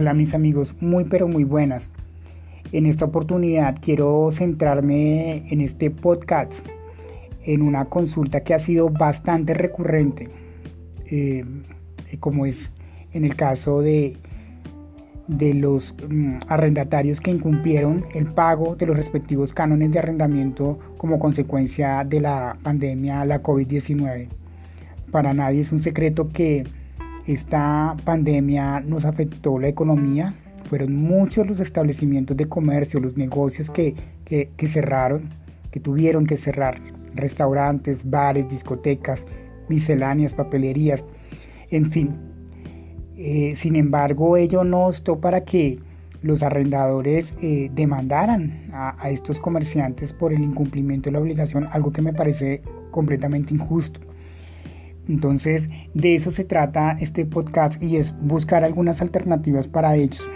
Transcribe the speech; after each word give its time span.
Hola 0.00 0.14
mis 0.14 0.32
amigos, 0.32 0.76
muy 0.80 1.02
pero 1.02 1.26
muy 1.26 1.42
buenas. 1.42 1.90
En 2.70 2.86
esta 2.86 3.06
oportunidad 3.06 3.78
quiero 3.82 4.30
centrarme 4.30 5.42
en 5.52 5.60
este 5.60 5.90
podcast, 5.90 6.64
en 7.44 7.62
una 7.62 7.86
consulta 7.86 8.44
que 8.44 8.54
ha 8.54 8.60
sido 8.60 8.90
bastante 8.90 9.54
recurrente, 9.54 10.28
eh, 11.06 11.44
como 12.20 12.46
es 12.46 12.72
en 13.12 13.24
el 13.24 13.34
caso 13.34 13.80
de, 13.80 14.16
de 15.26 15.54
los 15.54 15.96
mm, 16.08 16.42
arrendatarios 16.46 17.20
que 17.20 17.32
incumplieron 17.32 18.04
el 18.14 18.26
pago 18.26 18.76
de 18.76 18.86
los 18.86 18.96
respectivos 18.96 19.52
cánones 19.52 19.90
de 19.90 19.98
arrendamiento 19.98 20.78
como 20.96 21.18
consecuencia 21.18 22.04
de 22.04 22.20
la 22.20 22.56
pandemia, 22.62 23.24
la 23.24 23.42
COVID-19. 23.42 24.28
Para 25.10 25.34
nadie 25.34 25.58
es 25.58 25.72
un 25.72 25.82
secreto 25.82 26.28
que 26.28 26.62
esta 27.28 27.94
pandemia 28.04 28.80
nos 28.80 29.04
afectó 29.04 29.58
la 29.58 29.68
economía. 29.68 30.34
Fueron 30.64 30.96
muchos 30.96 31.46
los 31.46 31.60
establecimientos 31.60 32.34
de 32.36 32.48
comercio, 32.48 33.00
los 33.00 33.18
negocios 33.18 33.68
que, 33.68 33.94
cerraron, 34.66 35.28
que 35.70 35.78
tuvieron 35.78 36.26
que 36.26 36.38
cerrar. 36.38 36.80
Restaurantes, 37.14 38.08
bares, 38.08 38.48
discotecas, 38.48 39.26
misceláneas, 39.68 40.32
papelerías, 40.32 41.04
en 41.70 41.86
fin. 41.90 42.16
Eh, 43.16 43.52
sin 43.56 43.76
embargo, 43.76 44.38
ello 44.38 44.64
no 44.64 44.86
obstó 44.86 45.20
para 45.20 45.44
que 45.44 45.80
los 46.22 46.42
arrendadores 46.42 47.34
eh, 47.42 47.70
demandaran 47.74 48.70
a, 48.72 49.10
estos 49.10 49.38
comerciantes 49.38 50.14
por 50.14 50.32
el 50.32 50.42
incumplimiento 50.42 51.08
de 51.08 51.12
la 51.12 51.20
obligación, 51.20 51.68
algo 51.72 51.92
que 51.92 52.00
me 52.00 52.14
parece 52.14 52.62
completamente 52.90 53.52
injusto. 53.52 54.00
Entonces, 55.08 55.68
de 55.94 56.14
eso 56.14 56.30
se 56.30 56.44
trata 56.44 56.96
este 57.00 57.24
podcast 57.24 57.82
y 57.82 57.96
es 57.96 58.14
buscar 58.20 58.62
algunas 58.62 59.00
alternativas 59.00 59.66
para 59.66 59.96
ellos. 59.96 60.28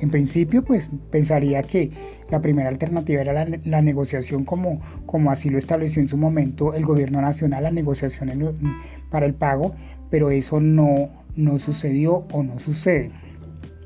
En 0.00 0.10
principio, 0.10 0.64
pues 0.64 0.90
pensaría 1.10 1.62
que 1.64 1.90
la 2.30 2.40
primera 2.40 2.68
alternativa 2.68 3.20
era 3.20 3.46
la, 3.64 3.82
negociación 3.82 4.44
como, 4.44 4.80
como 5.06 5.30
así 5.30 5.48
lo 5.50 5.58
estableció 5.58 6.02
en 6.02 6.08
su 6.08 6.16
momento 6.16 6.74
el 6.74 6.84
gobierno 6.84 7.20
nacional, 7.20 7.64
la 7.64 7.70
negociación 7.70 8.56
para 9.10 9.26
el 9.26 9.34
pago, 9.34 9.74
pero 10.10 10.30
eso 10.30 10.60
no, 10.60 11.08
no 11.34 11.58
sucedió 11.58 12.26
o 12.32 12.42
no 12.42 12.58
sucede. 12.58 13.10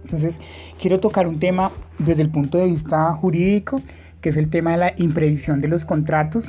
Entonces, 0.03 0.41
quiero 0.81 1.01
tocar 1.01 1.27
un 1.27 1.39
tema 1.39 1.73
desde 1.99 2.23
el 2.23 2.31
punto 2.31 2.59
de 2.59 2.67
vista 2.67 3.13
jurídico, 3.15 3.81
que 4.21 4.31
es 4.31 4.37
el 4.37 4.51
tema 4.51 4.73
de 4.73 4.77
la 4.79 4.95
imprevisión 4.97 5.61
de 5.61 5.69
los 5.69 5.85
contratos 5.85 6.49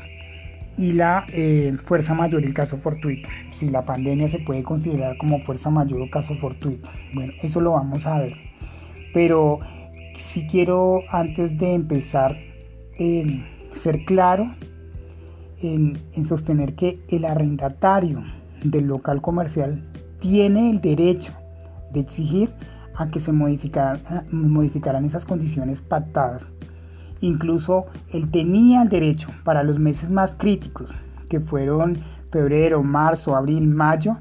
y 0.77 0.93
la 0.93 1.25
eh, 1.33 1.75
fuerza 1.83 2.13
mayor, 2.13 2.43
el 2.43 2.53
caso 2.53 2.77
fortuito. 2.77 3.29
Si 3.51 3.69
la 3.69 3.85
pandemia 3.85 4.27
se 4.27 4.39
puede 4.39 4.63
considerar 4.63 5.17
como 5.17 5.39
fuerza 5.39 5.69
mayor 5.69 6.01
o 6.01 6.09
caso 6.09 6.35
fortuito. 6.35 6.89
Bueno, 7.13 7.33
eso 7.41 7.61
lo 7.61 7.71
vamos 7.71 8.05
a 8.05 8.19
ver. 8.19 8.35
Pero 9.13 9.59
si 10.17 10.47
quiero, 10.47 11.01
antes 11.09 11.57
de 11.57 11.73
empezar, 11.73 12.37
eh, 12.97 13.45
ser 13.73 14.05
claro 14.05 14.53
en, 15.61 15.99
sostener 16.23 16.75
que 16.75 16.99
el 17.09 17.25
arrendatario 17.25 18.23
del 18.63 18.85
local 18.85 19.21
comercial 19.21 19.83
tiene 20.19 20.69
el 20.69 20.81
derecho 20.81 21.33
de 21.91 21.99
exigir 22.01 22.53
a 22.95 23.09
que 23.09 23.19
se 23.19 23.31
modificaran 23.31 25.05
esas 25.05 25.25
condiciones 25.25 25.81
pactadas 25.81 26.45
Incluso 27.21 27.85
él 28.11 28.29
tenía 28.31 28.81
el 28.81 28.89
derecho 28.89 29.29
para 29.43 29.63
los 29.63 29.79
meses 29.79 30.09
más 30.09 30.35
críticos, 30.35 30.91
que 31.29 31.39
fueron 31.39 31.97
febrero, 32.31 32.83
marzo, 32.83 33.35
abril, 33.35 33.67
mayo, 33.67 34.17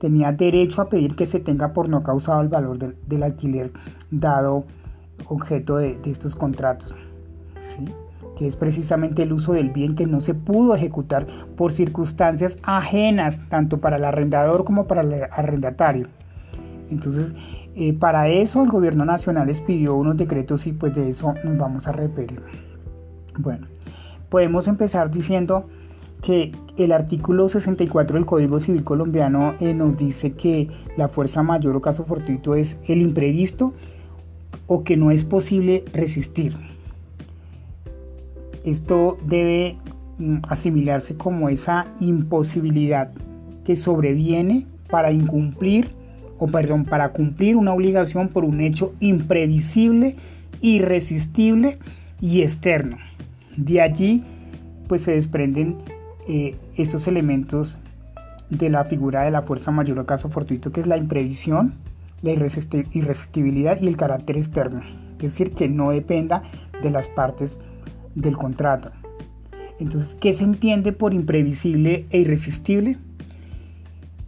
tenía 0.00 0.32
derecho 0.32 0.82
a 0.82 0.88
pedir 0.88 1.16
que 1.16 1.26
se 1.26 1.40
tenga 1.40 1.72
por 1.72 1.88
no 1.88 2.02
causado 2.02 2.40
el 2.40 2.48
valor 2.48 2.78
del, 2.78 3.22
alquiler 3.22 3.72
dado 4.10 4.64
objeto 5.26 5.78
de, 5.78 5.98
estos 6.04 6.34
contratos, 6.34 6.94
que 8.38 8.46
es 8.46 8.56
precisamente 8.56 9.22
el 9.22 9.32
uso 9.32 9.52
del 9.52 9.70
bien 9.70 9.96
que 9.96 10.06
no 10.06 10.20
se 10.20 10.34
pudo 10.34 10.74
ejecutar 10.74 11.26
por 11.56 11.72
circunstancias 11.72 12.58
ajenas 12.62 13.40
tanto 13.48 13.78
para 13.78 13.96
el 13.96 14.04
arrendador 14.04 14.64
como 14.64 14.86
para 14.86 15.00
el 15.00 15.24
arrendatario. 15.30 16.08
Entonces, 16.90 17.32
eh, 17.78 17.92
para 17.92 18.28
eso 18.28 18.62
el 18.62 18.70
gobierno 18.70 19.04
nacional 19.04 19.48
les 19.48 19.60
pidió 19.60 19.96
unos 19.96 20.16
decretos 20.16 20.66
y 20.66 20.72
pues 20.72 20.94
de 20.94 21.10
eso 21.10 21.34
nos 21.44 21.58
vamos 21.58 21.86
a 21.86 21.92
referir. 21.92 22.40
Bueno, 23.38 23.66
podemos 24.30 24.66
empezar 24.66 25.10
diciendo 25.10 25.66
que 26.22 26.52
el 26.78 26.90
artículo 26.90 27.50
64 27.50 28.14
del 28.14 28.24
Código 28.24 28.60
Civil 28.60 28.82
colombiano 28.82 29.56
eh, 29.60 29.74
nos 29.74 29.98
dice 29.98 30.32
que 30.32 30.70
la 30.96 31.08
fuerza 31.08 31.42
mayor 31.42 31.76
o 31.76 31.82
caso 31.82 32.06
fortuito 32.06 32.54
es 32.54 32.78
el 32.86 33.02
imprevisto 33.02 33.74
o 34.66 34.82
que 34.82 34.96
no 34.96 35.10
es 35.10 35.24
posible 35.24 35.84
resistir. 35.92 36.56
Esto 38.64 39.18
debe 39.22 39.76
mm, 40.16 40.38
asimilarse 40.48 41.14
como 41.18 41.50
esa 41.50 41.88
imposibilidad 42.00 43.12
que 43.66 43.76
sobreviene 43.76 44.66
para 44.88 45.12
incumplir 45.12 45.90
o 46.38 46.48
perdón, 46.48 46.84
para 46.84 47.10
cumplir 47.10 47.56
una 47.56 47.72
obligación 47.72 48.28
por 48.28 48.44
un 48.44 48.60
hecho 48.60 48.94
imprevisible, 49.00 50.16
irresistible 50.60 51.78
y 52.20 52.42
externo. 52.42 52.98
De 53.56 53.80
allí 53.80 54.24
pues 54.88 55.02
se 55.02 55.12
desprenden 55.12 55.76
eh, 56.28 56.56
estos 56.76 57.06
elementos 57.08 57.76
de 58.50 58.68
la 58.68 58.84
figura 58.84 59.24
de 59.24 59.30
la 59.30 59.42
fuerza 59.42 59.70
mayor 59.70 59.98
o 59.98 60.06
caso 60.06 60.28
fortuito, 60.28 60.70
que 60.70 60.80
es 60.80 60.86
la 60.86 60.96
imprevisión, 60.96 61.74
la 62.22 62.32
irresistibilidad 62.32 63.80
y 63.80 63.88
el 63.88 63.96
carácter 63.96 64.36
externo. 64.36 64.82
Es 65.16 65.32
decir, 65.32 65.52
que 65.52 65.68
no 65.68 65.90
dependa 65.90 66.42
de 66.82 66.90
las 66.90 67.08
partes 67.08 67.56
del 68.14 68.36
contrato. 68.36 68.90
Entonces, 69.78 70.16
¿qué 70.20 70.32
se 70.34 70.44
entiende 70.44 70.92
por 70.92 71.12
imprevisible 71.12 72.06
e 72.10 72.20
irresistible? 72.20 72.98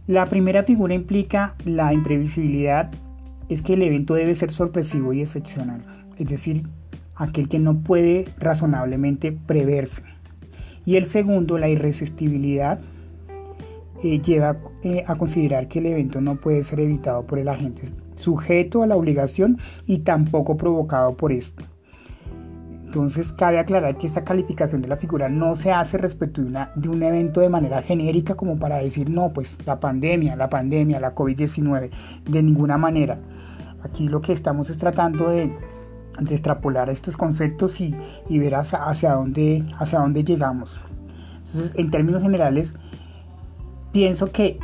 La 0.09 0.25
primera 0.25 0.63
figura 0.63 0.95
implica 0.95 1.53
la 1.65 1.93
imprevisibilidad, 1.93 2.89
es 3.47 3.61
que 3.61 3.73
el 3.73 3.83
evento 3.83 4.15
debe 4.15 4.35
ser 4.35 4.49
sorpresivo 4.49 5.13
y 5.13 5.21
excepcional, 5.21 5.81
es 6.17 6.27
decir, 6.27 6.63
aquel 7.13 7.47
que 7.47 7.59
no 7.59 7.81
puede 7.81 8.25
razonablemente 8.39 9.31
preverse. 9.31 10.01
Y 10.83 10.95
el 10.95 11.05
segundo, 11.05 11.59
la 11.59 11.69
irresistibilidad, 11.69 12.79
eh, 14.01 14.19
lleva 14.19 14.57
eh, 14.81 15.03
a 15.05 15.15
considerar 15.15 15.67
que 15.67 15.77
el 15.77 15.85
evento 15.85 16.21
no 16.21 16.37
puede 16.37 16.63
ser 16.63 16.79
evitado 16.79 17.27
por 17.27 17.37
el 17.37 17.47
agente 17.47 17.83
sujeto 18.15 18.81
a 18.81 18.87
la 18.87 18.95
obligación 18.95 19.59
y 19.85 19.99
tampoco 19.99 20.57
provocado 20.57 21.17
por 21.17 21.31
esto. 21.31 21.63
Entonces 22.89 23.31
cabe 23.33 23.59
aclarar 23.59 23.99
que 23.99 24.07
esta 24.07 24.23
calificación 24.23 24.81
de 24.81 24.87
la 24.87 24.97
figura 24.97 25.29
no 25.29 25.55
se 25.55 25.71
hace 25.71 25.99
respecto 25.99 26.41
de, 26.41 26.47
una, 26.47 26.71
de 26.73 26.89
un 26.89 27.03
evento 27.03 27.39
de 27.39 27.47
manera 27.47 27.83
genérica 27.83 28.33
como 28.33 28.57
para 28.57 28.77
decir, 28.77 29.11
no, 29.11 29.29
pues 29.29 29.59
la 29.67 29.79
pandemia, 29.79 30.35
la 30.35 30.49
pandemia, 30.49 30.99
la 30.99 31.13
COVID-19, 31.13 31.91
de 32.27 32.41
ninguna 32.41 32.79
manera. 32.79 33.19
Aquí 33.83 34.07
lo 34.07 34.21
que 34.21 34.33
estamos 34.33 34.71
es 34.71 34.79
tratando 34.79 35.29
de, 35.29 35.55
extrapolar 36.31 36.89
estos 36.89 37.15
conceptos 37.15 37.79
y, 37.79 37.93
ver 38.39 38.55
hacia, 38.55 39.13
dónde, 39.13 39.63
hacia 39.77 39.99
dónde 39.99 40.23
llegamos. 40.23 40.79
Entonces, 41.45 41.71
en 41.75 41.91
términos 41.91 42.23
generales, 42.23 42.73
pienso 43.91 44.31
que 44.31 44.57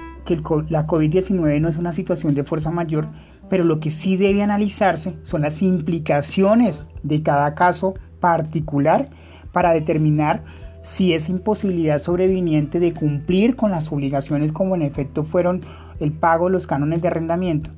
la 0.69 0.87
COVID-19 0.87 1.61
no 1.61 1.69
es 1.69 1.77
una 1.77 1.93
situación 1.93 2.33
de 2.33 2.43
fuerza 2.43 2.71
mayor, 2.71 3.07
pero 3.51 3.63
lo 3.63 3.79
que 3.79 3.91
sí 3.91 4.17
debe 4.17 4.41
analizarse 4.41 5.15
son 5.21 5.43
las 5.43 5.61
implicaciones 5.61 6.83
de 7.03 7.21
cada 7.21 7.53
caso 7.53 7.93
particular 8.19 9.09
para 9.51 9.73
determinar 9.73 10.43
si 10.83 11.13
esa 11.13 11.31
imposibilidad 11.31 11.99
sobreviniente 11.99 12.79
de 12.79 12.93
cumplir 12.93 13.55
con 13.55 13.71
las 13.71 13.91
obligaciones 13.91 14.51
como 14.51 14.75
en 14.75 14.81
efecto 14.81 15.23
fueron 15.23 15.61
el 15.99 16.11
pago 16.11 16.49
los 16.49 16.67
cánones 16.67 17.01
de 17.01 17.07
arrendamiento 17.07 17.71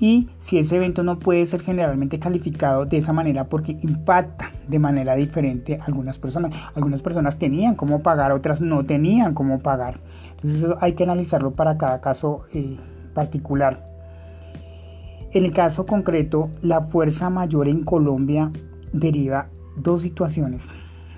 y 0.00 0.28
si 0.40 0.58
ese 0.58 0.76
evento 0.76 1.02
no 1.02 1.18
puede 1.18 1.46
ser 1.46 1.62
generalmente 1.62 2.18
calificado 2.18 2.84
de 2.84 2.98
esa 2.98 3.12
manera 3.12 3.44
porque 3.44 3.78
impacta 3.82 4.50
de 4.68 4.78
manera 4.78 5.14
diferente 5.14 5.78
algunas 5.86 6.18
personas. 6.18 6.52
Algunas 6.74 7.00
personas 7.00 7.38
tenían 7.38 7.74
cómo 7.74 8.02
pagar, 8.02 8.32
otras 8.32 8.60
no 8.60 8.84
tenían 8.84 9.34
cómo 9.34 9.60
pagar. 9.60 10.00
Entonces 10.36 10.62
eso 10.62 10.76
hay 10.80 10.94
que 10.94 11.04
analizarlo 11.04 11.52
para 11.52 11.78
cada 11.78 12.00
caso 12.00 12.44
eh, 12.52 12.76
particular. 13.14 13.94
En 15.32 15.44
el 15.44 15.52
caso 15.52 15.86
concreto, 15.86 16.50
la 16.62 16.82
fuerza 16.82 17.30
mayor 17.30 17.68
en 17.68 17.84
Colombia 17.84 18.50
deriva 18.92 19.48
dos 19.76 20.02
situaciones 20.02 20.68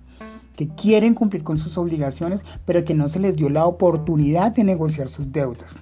que 0.55 0.67
quieren 0.69 1.13
cumplir 1.13 1.43
con 1.43 1.57
sus 1.57 1.77
obligaciones, 1.77 2.41
pero 2.65 2.85
que 2.85 2.93
no 2.93 3.09
se 3.09 3.19
les 3.19 3.35
dio 3.35 3.49
la 3.49 3.65
oportunidad 3.65 4.53
de 4.53 4.63
negociar 4.63 5.09
sus 5.09 5.31
deudas. 5.31 5.75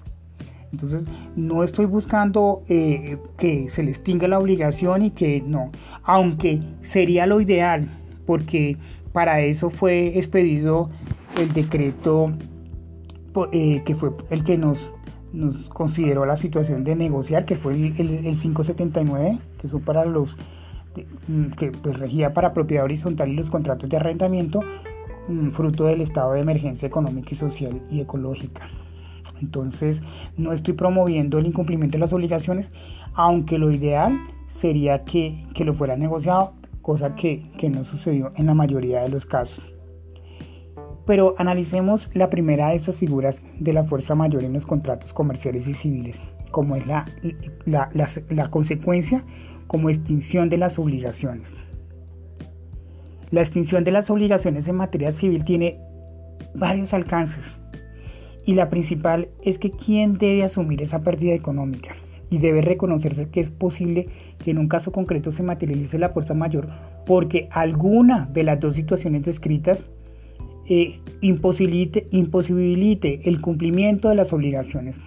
Entonces, 0.71 1.05
no 1.35 1.63
estoy 1.63 1.85
buscando 1.85 2.63
eh, 2.67 3.17
que 3.37 3.69
se 3.69 3.83
les 3.83 4.03
tinga 4.03 4.27
la 4.27 4.39
obligación 4.39 5.03
y 5.03 5.11
que 5.11 5.43
no, 5.45 5.71
aunque 6.01 6.61
sería 6.81 7.27
lo 7.27 7.39
ideal, 7.41 7.89
porque 8.25 8.77
para 9.11 9.41
eso 9.41 9.69
fue 9.69 10.17
expedido 10.17 10.89
el 11.39 11.53
decreto 11.53 12.33
eh, 13.51 13.83
que 13.85 13.95
fue 13.95 14.11
el 14.31 14.43
que 14.43 14.57
nos, 14.57 14.89
nos 15.31 15.69
consideró 15.69 16.25
la 16.25 16.37
situación 16.37 16.83
de 16.83 16.95
negociar, 16.95 17.45
que 17.45 17.55
fue 17.55 17.73
el, 17.73 17.93
el, 17.99 18.25
el 18.25 18.35
579, 18.35 19.37
que 19.61 19.67
son 19.67 19.81
para 19.81 20.05
los 20.05 20.35
que 21.57 21.71
pues, 21.71 21.99
regía 21.99 22.33
para 22.33 22.53
propiedad 22.53 22.85
horizontal 22.85 23.29
y 23.29 23.35
los 23.35 23.49
contratos 23.49 23.89
de 23.89 23.97
arrendamiento, 23.97 24.61
mm, 25.27 25.49
fruto 25.51 25.85
del 25.85 26.01
estado 26.01 26.33
de 26.33 26.41
emergencia 26.41 26.87
económica 26.87 27.29
y 27.31 27.35
social 27.35 27.81
y 27.89 28.01
ecológica. 28.01 28.69
Entonces, 29.41 30.01
no 30.37 30.53
estoy 30.53 30.73
promoviendo 30.73 31.37
el 31.37 31.47
incumplimiento 31.47 31.97
de 31.97 31.99
las 31.99 32.13
obligaciones, 32.13 32.67
aunque 33.13 33.57
lo 33.57 33.71
ideal 33.71 34.17
sería 34.47 35.03
que, 35.03 35.45
que 35.53 35.65
lo 35.65 35.73
fuera 35.73 35.97
negociado, 35.97 36.53
cosa 36.81 37.15
que, 37.15 37.49
que 37.57 37.69
no 37.69 37.83
sucedió 37.83 38.31
en 38.35 38.45
la 38.45 38.53
mayoría 38.53 39.01
de 39.01 39.09
los 39.09 39.25
casos. 39.25 39.63
Pero 41.05 41.35
analicemos 41.37 42.09
la 42.13 42.29
primera 42.29 42.69
de 42.69 42.75
estas 42.75 42.97
figuras 42.97 43.41
de 43.59 43.73
la 43.73 43.83
fuerza 43.83 44.15
mayor 44.15 44.43
en 44.43 44.53
los 44.53 44.65
contratos 44.65 45.13
comerciales 45.13 45.67
y 45.67 45.73
civiles, 45.73 46.21
como 46.51 46.75
es 46.75 46.87
la, 46.87 47.05
la, 47.65 47.89
la 48.29 48.49
consecuencia 48.49 49.25
como 49.73 49.89
extinción 49.89 50.49
de 50.49 50.59
las 50.59 50.77
obligaciones. 50.77 51.51
La 53.31 53.41
extinción 53.41 53.83
de 53.83 53.89
las 53.89 54.11
obligaciones 54.11 54.67
en 54.67 54.75
materia 54.75 55.11
civil 55.11 55.43
tiene 55.45 55.79
varios 56.53 56.93
alcances 56.93 57.43
y 58.45 58.53
la 58.53 58.69
principal 58.69 59.29
es 59.41 59.57
que 59.57 59.71
quién 59.71 60.19
debe 60.19 60.43
asumir 60.43 60.83
esa 60.83 61.01
pérdida 61.01 61.33
económica 61.33 61.95
y 62.29 62.37
debe 62.37 62.61
reconocerse 62.61 63.29
que 63.29 63.39
es 63.39 63.49
posible 63.49 64.09
que 64.37 64.51
en 64.51 64.59
un 64.59 64.67
caso 64.67 64.91
concreto 64.91 65.31
se 65.31 65.41
materialice 65.41 65.97
la 65.97 66.09
fuerza 66.09 66.35
mayor 66.35 66.69
porque 67.07 67.49
alguna 67.49 68.29
de 68.31 68.43
las 68.43 68.59
dos 68.59 68.75
situaciones 68.75 69.23
descritas 69.23 69.83
eh, 70.69 70.99
imposibilite 71.21 72.07
el 73.27 73.41
cumplimiento 73.41 74.09
de 74.09 74.15
las 74.15 74.33
obligaciones. 74.33 75.01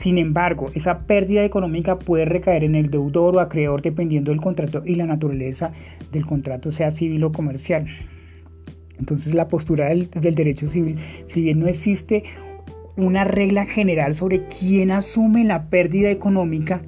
Sin 0.00 0.16
embargo, 0.16 0.70
esa 0.74 1.00
pérdida 1.00 1.44
económica 1.44 1.98
puede 1.98 2.24
recaer 2.24 2.64
en 2.64 2.74
el 2.74 2.90
deudor 2.90 3.36
o 3.36 3.40
acreedor 3.40 3.82
dependiendo 3.82 4.30
del 4.30 4.40
contrato 4.40 4.82
y 4.86 4.94
la 4.94 5.04
naturaleza 5.04 5.72
del 6.10 6.24
contrato, 6.24 6.72
sea 6.72 6.90
civil 6.90 7.22
o 7.24 7.32
comercial. 7.32 7.86
Entonces 8.98 9.34
la 9.34 9.48
postura 9.48 9.90
del, 9.90 10.08
derecho 10.08 10.68
civil, 10.68 10.98
si 11.26 11.42
bien 11.42 11.60
no 11.60 11.66
existe 11.66 12.24
una 12.96 13.24
regla 13.24 13.66
general 13.66 14.14
sobre 14.14 14.46
quién 14.48 14.90
asume 14.90 15.44
la 15.44 15.68
pérdida 15.68 16.10
económica, 16.10 16.80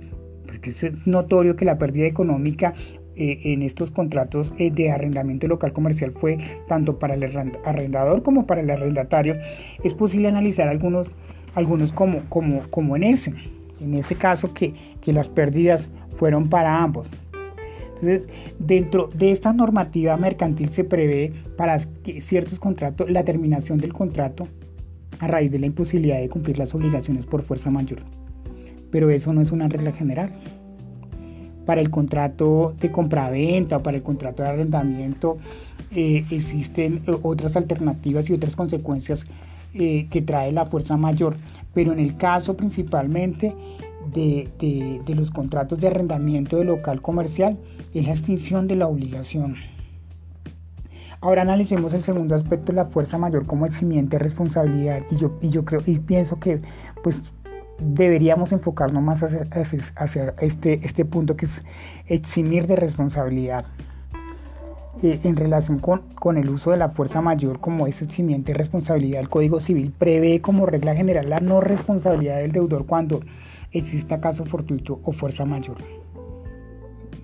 porque 0.47 0.71
es 0.71 1.07
notorio 1.07 1.55
que 1.55 1.67
la 1.67 1.77
pérdida 1.77 2.07
económica 2.07 2.73
eh, 3.15 3.41
en 3.45 3.61
estos 3.61 3.91
contratos 3.91 4.55
eh, 4.57 4.71
de 4.71 4.91
arrendamiento 4.91 5.49
local 5.49 5.75
comercial 5.75 6.13
fue 6.13 6.39
tanto 6.67 6.99
para 6.99 7.13
el 7.13 7.25
arrendador 7.63 8.23
como 8.23 8.47
para 8.47 8.63
el 8.63 8.71
arrendatario, 8.71 9.37
es 9.85 9.93
posible 9.93 10.29
analizar 10.29 10.67
algunos 10.69 11.09
algunos 11.55 11.93
como, 11.93 12.23
como, 12.29 12.63
como 12.71 12.97
en 12.97 13.05
ese, 13.05 13.35
en 13.81 13.95
ese 13.95 14.15
caso 14.15 14.53
que, 14.55 14.75
que 15.01 15.13
las 15.13 15.29
pérdidas 15.29 15.89
fueron 16.17 16.49
para 16.49 16.83
ambos. 16.83 17.09
Entonces, 18.03 18.29
dentro 18.59 19.11
de 19.15 19.31
esta 19.31 19.53
normativa 19.53 20.17
mercantil 20.17 20.71
se 20.71 20.83
prevé 20.83 21.33
para 21.57 21.79
ciertos 22.21 22.59
contratos 22.59 23.09
la 23.09 23.25
terminación 23.25 23.79
del 23.79 23.93
contrato 23.93 24.49
a 25.21 25.29
raíz 25.29 25.53
de 25.53 25.61
la 25.61 25.67
imposibilidad 25.67 26.19
de 26.19 26.29
cumplir 26.29 26.59
las 26.59 26.75
obligaciones 26.75 27.27
por 27.27 27.43
fuerza 27.43 27.71
mayor. 27.71 28.01
Pero 28.91 29.09
eso 29.11 29.33
no 29.33 29.41
es 29.41 29.53
una 29.53 29.69
regla 29.69 29.93
general. 29.93 30.33
Para 31.65 31.81
el 31.81 31.91
contrato 31.91 32.75
de 32.81 32.91
compraventa 32.91 33.77
o 33.77 33.83
para 33.85 33.97
el 33.97 34.03
contrato 34.03 34.43
de 34.43 34.49
arrendamiento 34.49 35.39
eh, 35.93 36.25
existen 36.31 37.03
eh, 37.07 37.17
otras 37.23 37.55
alternativas 37.55 38.29
y 38.29 38.33
otras 38.33 38.57
consecuencias 38.57 39.25
eh, 39.75 40.09
que 40.11 40.23
trae 40.23 40.53
la 40.53 40.67
fuerza 40.67 40.97
mayor, 40.97 41.37
pero 41.73 41.93
en 41.93 41.99
el 41.99 42.17
caso 42.17 42.57
principalmente 42.57 43.55
de, 44.13 45.03
los 45.15 45.31
contratos 45.31 45.81
de 45.81 45.87
arrendamiento 45.87 46.57
de 46.57 46.65
local 46.65 47.01
comercial 47.01 47.59
es 47.95 48.07
la 48.07 48.13
extinción 48.13 48.69
de 48.69 48.77
la 48.77 48.87
obligación. 48.87 49.57
Ahora 51.21 51.43
analicemos 51.43 51.95
el 51.95 52.03
segundo 52.03 52.35
aspecto, 52.35 52.73
la 52.73 52.87
fuerza 52.87 53.17
mayor 53.17 53.47
como 53.47 53.65
eximiente 53.65 54.17
de 54.17 54.25
responsabilidad 54.25 55.03
y 55.11 55.17
yo, 55.17 55.39
y 55.41 55.51
yo 55.51 55.65
creo 55.65 55.81
y 55.87 56.01
pienso 56.01 56.41
que 56.41 56.61
pues 57.03 57.33
deberíamos 57.79 58.53
enfocarnos 58.53 59.03
más 59.03 59.23
hacia, 59.23 59.47
hacia 59.97 60.35
este, 60.41 60.81
este 60.85 61.05
punto 61.05 61.37
que 61.37 61.47
es 61.47 61.63
eximir 62.07 62.67
de 62.67 62.77
responsabilidad. 62.77 63.67
Eh, 65.03 65.21
en 65.25 65.37
relación 65.37 65.79
con, 65.79 66.03
con, 66.15 66.37
el 66.37 66.51
uso 66.51 66.71
de 66.71 66.77
la 66.77 66.91
fuerza 66.91 67.23
mayor 67.23 67.61
como 67.61 67.87
ese 67.87 68.05
simiente 68.11 68.53
responsabilidad, 68.53 69.23
el 69.23 69.31
Código 69.31 69.59
Civil 69.59 69.91
prevé 69.97 70.41
como 70.43 70.67
regla 70.67 70.95
general 70.95 71.31
la 71.31 71.41
no 71.41 71.63
responsabilidad 71.63 72.37
del 72.37 72.53
deudor 72.53 72.85
cuando 72.85 73.21
exista 73.73 74.21
caso 74.21 74.45
fortuito 74.45 75.01
o 75.03 75.13
fuerza 75.13 75.47
mayor. 75.47 75.79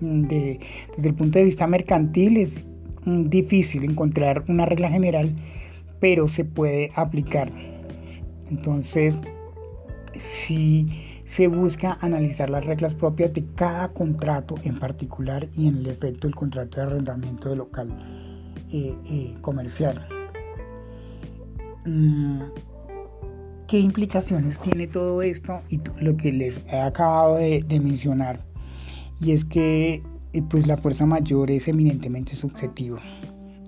Mm, 0.01 0.23
desde 0.23 1.09
el 1.09 1.13
punto 1.13 1.37
de 1.39 1.45
vista 1.45 1.67
mercantil 1.67 2.37
es 2.37 2.65
mm, 3.05 3.25
difícil 3.29 3.83
encontrar 3.83 4.45
una 4.47 4.65
regla 4.65 4.89
general, 4.89 5.35
pero 5.99 6.27
se 6.27 6.45
puede 6.45 6.91
aplicar. 6.95 7.51
Entonces, 8.49 9.19
si 10.17 11.08
se 11.29 11.47
busca 11.47 11.99
analizar 12.01 12.49
las 12.49 12.65
reglas 12.65 12.95
propias 12.95 13.31
de 13.33 13.45
cada 13.53 13.89
contrato 13.89 14.55
en 14.63 14.79
particular 14.79 15.47
y 15.55 15.67
en 15.67 15.77
el 15.77 15.87
efecto 15.87 16.27
del 16.27 16.35
contrato 16.35 16.77
de 16.77 16.87
arrendamiento 16.87 17.49
de 17.49 17.55
local 17.55 17.87
eh, 18.71 18.95
eh, 19.05 19.35
comercial. 19.41 20.07
Mm, 21.85 22.41
¿Qué 23.67 23.77
implicaciones 23.77 24.57
tiene 24.57 24.87
todo 24.87 25.21
esto? 25.21 25.61
Y 25.69 25.79
lo 25.99 26.17
que 26.17 26.33
les 26.33 26.61
he 26.67 26.79
acabado 26.79 27.35
de, 27.35 27.79
mencionar, 27.79 28.43
y 29.21 29.33
es 29.33 29.45
que 29.45 30.01
eh, 30.33 30.41
pues 30.49 30.65
la 30.65 30.77
fuerza 30.77 31.05
mayor 31.05 31.51
es 31.51 31.67
eminentemente 31.67 32.35
subjetivo. 32.35 32.97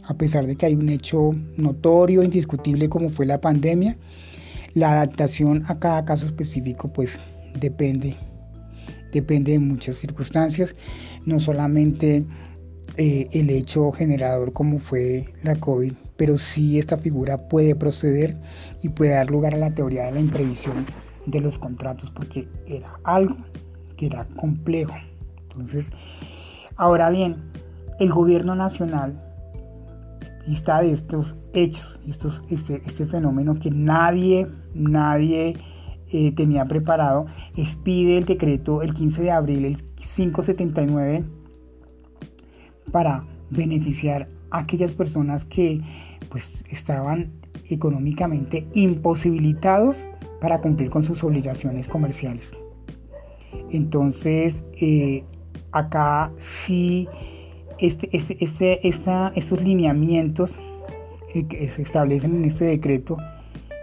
A 0.03 0.15
pesar 0.15 0.48
de 0.48 0.56
que 0.56 0.65
hay 0.65 0.74
un 0.74 0.89
hecho 0.89 1.30
notorio, 1.58 2.24
indiscutible 2.24 2.89
como 2.89 3.12
fue 3.12 3.27
la 3.27 3.39
pandemia, 3.39 3.98
la 4.74 4.94
adaptación 4.94 5.63
a 5.68 5.77
cada 5.77 6.06
caso 6.06 6.25
específico 6.25 6.91
pues 6.91 7.22
depende, 7.60 8.15
depende 9.12 9.53
de 9.53 9.60
muchas 9.60 9.98
circunstancias, 9.98 10.75
no 11.25 11.39
solamente 11.39 12.25
eh, 12.98 13.29
el 13.31 13.50
hecho 13.50 13.91
generador 13.91 14.53
como 14.53 14.79
fue 14.79 15.34
la 15.43 15.55
COVID, 15.55 15.93
pero 16.17 16.38
sí 16.38 16.77
esta 16.77 16.98
figura 16.98 17.48
puede 17.48 17.75
proceder 17.75 18.38
y 18.81 18.89
puede 18.89 19.12
dar 19.12 19.29
lugar 19.29 19.53
a 19.55 19.58
la 19.58 19.74
teoría 19.74 20.05
de 20.05 20.12
la 20.12 20.20
imprevisión 20.20 20.86
de 21.25 21.39
los 21.39 21.58
contratos 21.58 22.12
porque 22.12 22.48
era 22.67 23.00
algo 23.03 23.38
que 23.98 24.08
era 24.08 24.25
complejo. 24.36 24.96
Entonces, 25.43 25.88
ahora 26.75 27.10
bien, 27.10 27.38
el 28.00 28.12
gobierno 28.12 28.55
nacional 28.55 29.22
está 30.48 30.81
de 30.81 30.91
estos 30.91 31.36
hechos, 31.53 32.00
estos, 32.08 32.41
este, 32.50 32.81
este 32.86 33.05
fenómeno 33.05 33.60
que 33.60 33.72
nadie, 33.72 34.48
nadie 34.74 35.53
eh, 36.12 36.32
tenía 36.34 36.65
preparado, 36.65 37.25
expide 37.56 38.18
el 38.18 38.25
decreto 38.25 38.82
el 38.82 38.94
15 38.94 39.22
de 39.22 39.32
abril, 39.32 39.65
el 39.65 39.77
579, 39.96 41.24
para 42.91 43.24
beneficiar 43.50 44.27
a 44.50 44.60
aquellas 44.60 44.94
personas 44.94 45.46
que 45.46 45.82
pues 46.30 46.63
estaban 46.70 47.32
económicamente 47.70 48.68
imposibilitados 48.74 49.98
para 50.39 50.60
cumplir 50.60 50.89
con 50.89 51.03
sus 51.03 51.24
obligaciones 51.24 51.88
comerciales. 51.88 52.51
Entonces, 53.70 54.63
eh, 54.74 55.24
acá 55.72 56.32
sí, 56.39 57.08
este, 57.80 58.10
este, 58.12 58.38
este 58.48 58.88
estos 59.36 59.63
lineamientos 59.63 60.53
eh, 61.34 61.46
que 61.48 61.70
se 61.70 61.82
establecen 61.82 62.36
en 62.36 62.46
este 62.46 62.65
decreto, 62.65 63.18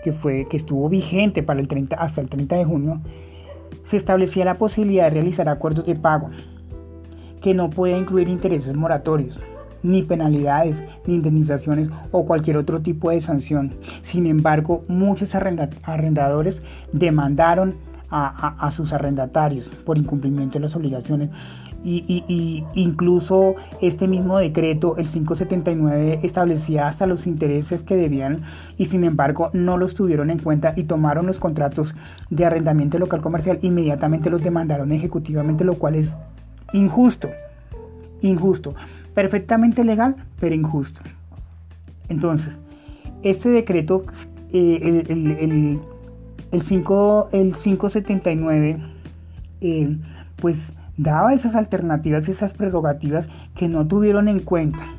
que, 0.02 0.12
fue, 0.12 0.47
que 0.49 0.57
estuvo 0.57 0.88
vigente 0.88 1.43
para 1.43 1.61
el 1.61 1.69
30, 1.69 1.97
hasta 1.97 2.21
el 2.21 2.28
30 2.28 2.57
de 2.57 2.64
junio, 2.64 3.00
se 3.85 3.97
establecía 3.97 4.45
la 4.45 4.59
posibilidad 4.59 5.05
de 5.05 5.11
realizar 5.11 5.49
acuerdos 5.49 5.87
de 5.87 5.95
pago, 5.95 6.31
que 7.40 7.55
no 7.55 7.71
puede 7.71 7.99
incluir 7.99 8.28
intereses 8.28 8.76
moratorios, 8.76 9.40
ni 9.83 10.02
penalidades, 10.02 10.83
ni 11.07 11.14
indemnizaciones 11.14 11.88
o 12.11 12.25
cualquier 12.25 12.57
otro 12.57 12.81
tipo 12.81 13.11
de 13.11 13.21
sanción. 13.21 13.73
Sin 14.02 14.26
embargo, 14.26 14.85
muchos 14.88 15.35
arrendadores 15.35 16.62
demandaron 16.93 17.75
a, 18.11 18.71
sus 18.71 18.93
arrendatarios 18.93 19.69
por 19.85 19.99
incumplimiento 19.99 20.55
de 20.55 20.61
las 20.61 20.76
obligaciones. 20.76 21.31
Y, 21.85 22.64
incluso 22.75 23.54
este 23.80 24.08
mismo 24.08 24.37
decreto, 24.38 24.97
el 24.97 25.08
579, 25.08 26.20
establecía 26.25 26.88
hasta 26.88 27.06
los 27.06 27.26
intereses 27.26 27.82
que 27.82 27.97
debían 27.97 28.42
y 28.76 28.87
sin 28.87 29.04
embargo 29.04 29.50
no 29.52 29.78
los 29.78 29.94
tuvieron 29.94 30.30
en 30.30 30.40
cuenta 30.40 30.75
y 30.76 30.85
tomaron 30.85 31.26
los 31.26 31.38
contratos 31.38 31.94
de 32.30 32.44
arrendamiento 32.44 32.99
local 32.99 33.20
comercial, 33.20 33.61
inmediatamente 33.62 34.28
los 34.28 34.42
demandaron 34.42 34.90
ejecutivamente, 34.90 35.64
lo 35.64 35.75
cual 35.75 35.94
es 35.94 36.12
injusto, 36.73 37.28
injusto 38.23 38.75
perfectamente 39.18 39.82
legal, 39.82 40.14
pero 40.38 40.54
injusto. 40.54 41.00
Entonces, 42.08 42.56
este 43.25 43.49
decreto, 43.49 44.04
eh, 44.52 45.04
el, 45.08 45.80
el, 46.52 46.62
5, 46.62 47.30
el 47.32 47.52
579, 47.56 48.78
eh, 49.61 49.97
pues 50.37 50.73
daba 50.99 51.33
esas 51.33 51.55
alternativas, 51.55 52.28
esas 52.28 52.52
prerrogativas 52.52 53.28
que 53.55 53.69
no 53.69 53.87
tuvieron 53.87 54.28
en 54.28 54.40
cuenta. 54.40 54.95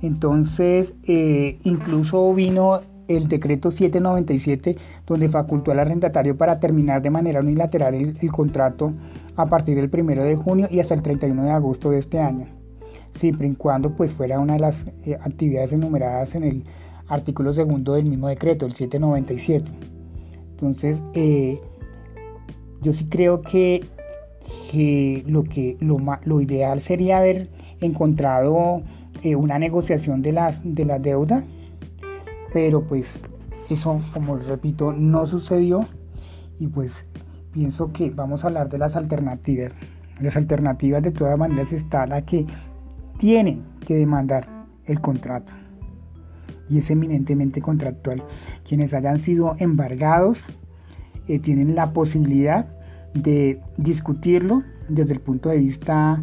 Entonces, 0.00 0.94
eh, 1.02 1.58
incluso 1.64 2.32
vino 2.32 2.82
el 3.08 3.26
decreto 3.26 3.72
797, 3.72 4.76
donde 5.06 5.28
facultó 5.28 5.72
al 5.72 5.80
arrendatario 5.80 6.36
para 6.36 6.60
terminar 6.60 7.02
de 7.02 7.10
manera 7.10 7.40
unilateral 7.40 7.94
el, 7.94 8.30
contrato 8.30 8.92
a 9.34 9.46
partir 9.46 9.74
del 9.76 9.90
1 9.92 10.22
de 10.22 10.36
junio 10.36 10.68
y 10.70 10.78
hasta 10.78 10.94
el 10.94 11.02
31 11.02 11.42
de 11.42 11.50
agosto 11.50 11.90
de 11.90 11.98
este 11.98 12.20
año 12.20 12.58
siempre 13.18 13.48
y 13.48 13.54
cuando 13.54 13.90
pues 13.90 14.12
fuera 14.12 14.40
una 14.40 14.54
de 14.54 14.60
las 14.60 14.84
eh, 15.04 15.18
actividades 15.20 15.72
enumeradas 15.72 16.34
en 16.34 16.44
el 16.44 16.64
artículo 17.08 17.52
segundo 17.52 17.94
del 17.94 18.06
mismo 18.06 18.28
decreto, 18.28 18.66
el 18.66 18.74
797. 18.74 19.70
Entonces, 20.50 21.02
eh, 21.14 21.60
yo 22.80 22.92
sí 22.92 23.06
creo 23.06 23.42
que, 23.42 23.84
lo 25.26 25.44
que 25.44 25.76
lo, 25.80 25.98
lo, 26.24 26.40
ideal 26.40 26.80
sería 26.80 27.18
haber 27.18 27.48
encontrado 27.80 28.82
eh, 29.22 29.36
una 29.36 29.58
negociación 29.58 30.22
de 30.22 30.32
las 30.32 30.60
de 30.62 30.84
la 30.84 30.98
deuda, 30.98 31.44
pero 32.52 32.82
pues 32.82 33.20
eso, 33.70 34.00
como 34.12 34.36
repito, 34.36 34.92
no 34.92 35.26
sucedió 35.26 35.86
y 36.58 36.66
pues 36.66 37.04
pienso 37.52 37.92
que 37.92 38.10
vamos 38.10 38.44
a 38.44 38.48
hablar 38.48 38.68
de 38.68 38.78
las 38.78 38.96
alternativas. 38.96 39.72
Las 40.20 40.36
alternativas 40.36 41.02
de 41.02 41.12
todas 41.12 41.38
maneras 41.38 41.72
está 41.72 42.06
la 42.06 42.22
que 42.22 42.46
tienen 43.18 43.64
que 43.86 43.96
demandar 43.96 44.48
el 44.86 45.00
contrato. 45.00 45.52
Y 46.68 46.78
es 46.78 46.90
eminentemente 46.90 47.62
contractual. 47.62 48.22
Quienes 48.66 48.92
hayan 48.94 49.18
sido 49.18 49.56
embargados 49.58 50.44
eh, 51.28 51.38
tienen 51.38 51.74
la 51.74 51.92
posibilidad 51.92 52.77
de 53.14 53.60
discutirlo 53.76 54.62
desde 54.88 55.14
el 55.14 55.20
punto 55.20 55.48
de 55.48 55.58
vista 55.58 56.22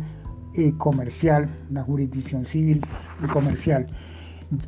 eh, 0.56 0.74
comercial, 0.78 1.50
la 1.72 1.84
jurisdicción 1.84 2.46
civil 2.46 2.82
y 3.24 3.28
comercial. 3.28 3.88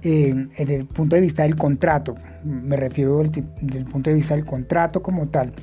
Eh, 0.02 0.48
desde 0.58 0.76
el 0.76 0.86
punto 0.86 1.16
de 1.16 1.22
vista 1.22 1.44
del 1.44 1.56
contrato, 1.56 2.16
me 2.44 2.76
refiero 2.76 3.22
desde 3.24 3.78
el 3.78 3.86
punto 3.86 4.10
de 4.10 4.16
vista 4.16 4.36
del 4.36 4.46
contrato 4.46 5.02
como 5.02 5.28
tal. 5.28 5.54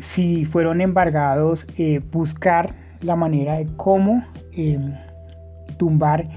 si 0.00 0.44
fueron 0.44 0.80
embargados, 0.80 1.66
buscar 2.12 2.74
la 3.00 3.16
manera 3.16 3.58
de 3.58 3.66
cómo 3.76 4.24
em, 4.52 4.94
tumbar 5.78 6.28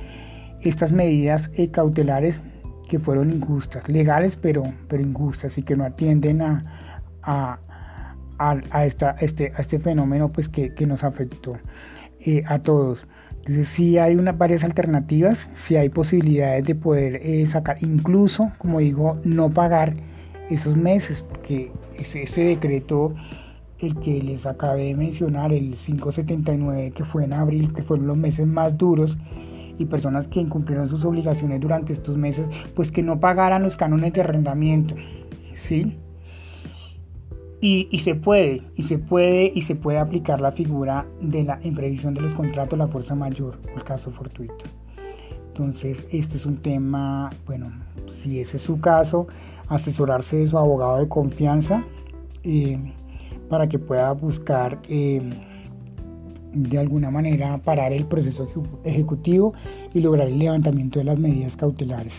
estas 0.61 0.91
medidas 0.91 1.49
eh, 1.55 1.71
cautelares 1.71 2.39
que 2.87 2.99
fueron 2.99 3.31
injustas, 3.31 3.87
legales 3.89 4.35
pero, 4.35 4.63
pero 4.87 5.01
injustas 5.01 5.57
y 5.57 5.63
que 5.63 5.75
no 5.75 5.85
atienden 5.85 6.41
a, 6.41 7.59
a, 8.49 8.85
esta, 8.85 9.11
este, 9.19 9.53
a 9.55 9.61
este 9.61 9.79
fenómeno 9.79 10.31
pues, 10.31 10.49
que, 10.49 10.73
que 10.73 10.85
nos 10.85 11.03
afectó 11.03 11.57
eh, 12.19 12.43
a 12.47 12.59
todos. 12.59 13.07
Entonces 13.37 13.69
sí 13.69 13.97
hay 13.97 14.15
unas 14.15 14.37
varias 14.37 14.63
alternativas, 14.63 15.49
sí 15.55 15.75
hay 15.75 15.89
posibilidades 15.89 16.63
de 16.65 16.75
poder 16.75 17.19
eh, 17.23 17.45
sacar, 17.47 17.77
incluso, 17.81 18.51
como 18.59 18.79
digo, 18.79 19.19
no 19.23 19.49
pagar 19.49 19.95
esos 20.49 20.77
meses, 20.77 21.23
porque 21.27 21.71
ese, 21.97 22.23
ese 22.23 22.43
decreto 22.43 23.15
el 23.79 23.95
que 23.95 24.21
les 24.21 24.45
acabé 24.45 24.85
de 24.85 24.95
mencionar, 24.95 25.51
el 25.51 25.73
579, 25.73 26.91
que 26.91 27.03
fue 27.03 27.23
en 27.23 27.33
abril, 27.33 27.73
que 27.73 27.81
fueron 27.81 28.05
los 28.05 28.17
meses 28.17 28.45
más 28.45 28.77
duros, 28.77 29.17
y 29.79 29.85
personas 29.85 30.27
que 30.27 30.39
incumplieron 30.39 30.87
sus 30.87 31.03
obligaciones 31.03 31.59
durante 31.59 31.93
estos 31.93 32.15
meses, 32.15 32.45
pues 32.75 32.91
que 32.91 33.01
no 33.01 33.19
pagaran 33.19 33.63
los 33.63 33.75
cánones 33.75 34.13
de 34.13 34.21
arrendamiento, 34.21 34.95
¿sí? 35.55 35.97
Y, 37.63 37.99
se 37.99 38.15
puede, 38.15 38.63
y 38.75 38.83
se 38.83 38.97
puede, 38.97 39.51
y 39.53 39.61
se 39.61 39.75
puede 39.75 39.99
aplicar 39.99 40.41
la 40.41 40.51
figura 40.51 41.05
de 41.21 41.43
la 41.43 41.59
imprevisión 41.63 42.15
de 42.15 42.21
los 42.21 42.33
contratos, 42.33 42.79
la 42.79 42.87
fuerza 42.87 43.13
mayor, 43.13 43.59
el 43.75 43.83
caso 43.83 44.09
fortuito. 44.11 44.65
Entonces, 45.49 46.03
este 46.11 46.37
es 46.37 46.45
un 46.47 46.57
tema, 46.57 47.29
bueno, 47.45 47.71
si 48.23 48.39
ese 48.39 48.57
es 48.57 48.63
su 48.63 48.81
caso, 48.81 49.27
asesorarse 49.67 50.37
de 50.37 50.47
su 50.47 50.57
abogado 50.57 50.97
de 50.97 51.07
confianza. 51.07 51.83
Eh, 52.43 52.79
para 53.51 53.67
que 53.67 53.77
pueda 53.77 54.13
buscar 54.13 54.79
eh, 54.87 55.21
de 56.53 56.77
alguna 56.77 57.11
manera 57.11 57.57
parar 57.57 57.91
el 57.91 58.05
proceso 58.05 58.47
ejecutivo 58.85 59.53
y 59.93 59.99
lograr 59.99 60.29
el 60.29 60.39
levantamiento 60.39 60.99
de 60.99 61.05
las 61.05 61.19
medidas 61.19 61.57
cautelares. 61.57 62.13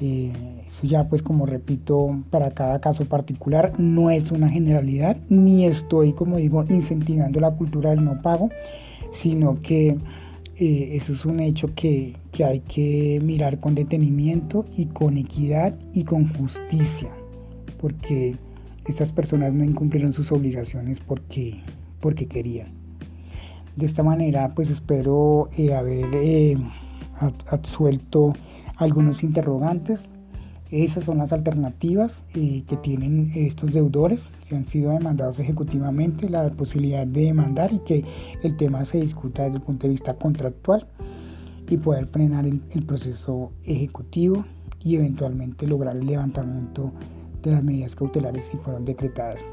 Eh, 0.00 0.32
eso 0.74 0.86
ya 0.86 1.04
pues 1.04 1.22
como 1.22 1.46
repito 1.46 2.22
para 2.30 2.50
cada 2.50 2.80
caso 2.80 3.04
particular 3.04 3.72
no 3.78 4.10
es 4.10 4.30
una 4.32 4.48
generalidad 4.48 5.16
ni 5.28 5.64
estoy 5.64 6.12
como 6.12 6.36
digo 6.36 6.64
incentivando 6.68 7.40
la 7.40 7.52
cultura 7.52 7.90
del 7.90 8.04
no 8.04 8.20
pago 8.22 8.50
sino 9.12 9.62
que 9.62 9.96
eh, 10.56 10.90
eso 10.92 11.12
es 11.12 11.24
un 11.24 11.40
hecho 11.40 11.68
que, 11.74 12.16
que 12.32 12.44
hay 12.44 12.60
que 12.60 13.20
mirar 13.22 13.60
con 13.60 13.74
detenimiento 13.74 14.66
y 14.76 14.86
con 14.86 15.16
equidad 15.16 15.74
y 15.92 16.04
con 16.04 16.32
justicia 16.34 17.10
porque 17.84 18.36
estas 18.86 19.12
personas 19.12 19.52
no 19.52 19.64
incumplieron 19.64 20.12
sus 20.12 20.32
obligaciones 20.32 21.00
porque, 21.00 21.60
porque 22.00 22.26
querían. 22.26 22.68
De 23.76 23.86
esta 23.86 24.02
manera, 24.02 24.54
pues 24.54 24.70
espero 24.70 25.48
eh, 25.56 25.74
haber 25.74 26.06
eh, 26.14 26.56
absuelto 27.48 28.32
algunos 28.76 29.22
interrogantes. 29.22 30.04
Esas 30.74 31.04
son 31.04 31.18
las 31.18 31.32
alternativas 31.32 32.18
eh, 32.34 32.64
que 32.66 32.76
tienen 32.76 33.30
estos 33.36 33.72
deudores, 33.72 34.28
si 34.42 34.56
han 34.56 34.66
sido 34.66 34.90
demandados 34.90 35.38
ejecutivamente, 35.38 36.28
la 36.28 36.50
posibilidad 36.50 37.06
de 37.06 37.26
demandar 37.26 37.72
y 37.72 37.78
que 37.78 38.04
el 38.42 38.56
tema 38.56 38.84
se 38.84 39.00
discuta 39.00 39.44
desde 39.44 39.58
el 39.58 39.62
punto 39.62 39.86
de 39.86 39.92
vista 39.92 40.14
contractual 40.14 40.88
y 41.68 41.76
poder 41.76 42.08
frenar 42.08 42.44
el, 42.44 42.58
proceso 42.88 43.52
ejecutivo 43.62 44.44
y 44.80 44.96
eventualmente 44.96 45.68
lograr 45.68 45.96
el 45.96 46.06
levantamiento 46.06 46.90
de 47.40 47.52
las 47.52 47.62
medidas 47.62 47.94
cautelares 47.94 48.50
que 48.50 48.58
fueron 48.58 48.84
decretadas. 48.84 49.44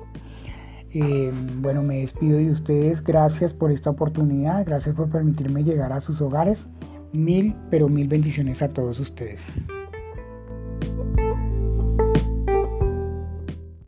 Eh, 0.91 1.31
bueno, 1.59 1.83
me 1.83 1.99
despido 1.99 2.39
de 2.39 2.49
ustedes. 2.49 3.03
Gracias 3.03 3.53
por 3.53 3.69
esta 3.69 3.91
oportunidad. 3.91 4.65
Gracias 4.65 4.95
por 4.95 5.11
permitirme 5.11 5.63
llegar 5.63 5.93
a 5.93 5.99
sus 5.99 6.19
hogares. 6.19 6.67
Mil, 7.13 7.53
pero 7.69 7.89
mil 7.89 8.07
bendiciones 8.07 8.63
a 8.63 8.69
todos 8.69 8.99
ustedes. 8.99 9.45